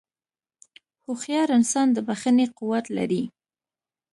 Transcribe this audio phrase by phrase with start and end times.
[1.03, 3.23] هوښیار انسان د بښنې قوت لري.